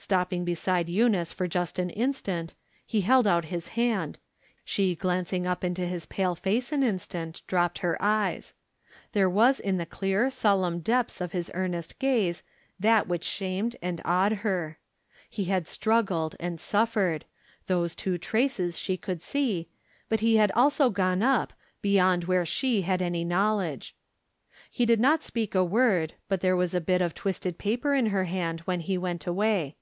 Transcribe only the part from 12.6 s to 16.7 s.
that which shamed and awed her. He had struggled and